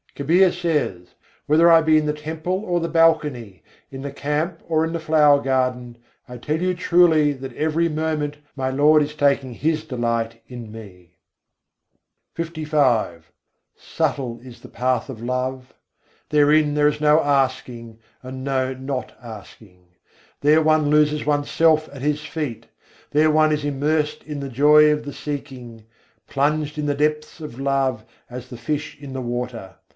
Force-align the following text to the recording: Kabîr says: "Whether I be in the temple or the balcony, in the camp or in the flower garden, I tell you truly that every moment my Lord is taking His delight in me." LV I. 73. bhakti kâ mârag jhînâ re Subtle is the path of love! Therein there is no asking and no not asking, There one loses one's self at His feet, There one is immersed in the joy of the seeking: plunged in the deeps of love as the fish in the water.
Kabîr 0.15 0.51
says: 0.51 1.15
"Whether 1.45 1.71
I 1.71 1.81
be 1.81 1.97
in 1.97 2.05
the 2.05 2.11
temple 2.13 2.65
or 2.65 2.79
the 2.79 2.89
balcony, 2.89 3.63
in 3.91 4.01
the 4.01 4.11
camp 4.11 4.61
or 4.67 4.83
in 4.83 4.93
the 4.93 4.99
flower 4.99 5.41
garden, 5.41 5.97
I 6.27 6.37
tell 6.37 6.59
you 6.61 6.73
truly 6.73 7.33
that 7.33 7.55
every 7.55 7.87
moment 7.87 8.37
my 8.55 8.69
Lord 8.71 9.01
is 9.03 9.15
taking 9.15 9.53
His 9.53 9.83
delight 9.83 10.41
in 10.47 10.71
me." 10.71 11.13
LV 12.35 12.45
I. 12.45 12.49
73. 12.49 12.65
bhakti 12.65 12.65
kâ 12.65 12.67
mârag 12.67 13.13
jhînâ 13.13 13.13
re 13.13 13.21
Subtle 13.75 14.39
is 14.43 14.61
the 14.61 14.67
path 14.69 15.09
of 15.09 15.23
love! 15.23 15.73
Therein 16.29 16.73
there 16.73 16.87
is 16.87 16.99
no 17.01 17.19
asking 17.21 17.99
and 18.21 18.43
no 18.43 18.73
not 18.73 19.13
asking, 19.21 19.85
There 20.41 20.61
one 20.63 20.89
loses 20.89 21.25
one's 21.25 21.49
self 21.49 21.87
at 21.93 22.01
His 22.01 22.21
feet, 22.25 22.67
There 23.11 23.31
one 23.31 23.51
is 23.51 23.63
immersed 23.63 24.23
in 24.23 24.39
the 24.39 24.49
joy 24.49 24.91
of 24.91 25.05
the 25.05 25.13
seeking: 25.13 25.85
plunged 26.27 26.77
in 26.77 26.87
the 26.87 26.95
deeps 26.95 27.39
of 27.39 27.59
love 27.59 28.03
as 28.29 28.49
the 28.49 28.57
fish 28.57 28.97
in 28.99 29.13
the 29.13 29.21
water. 29.21 29.75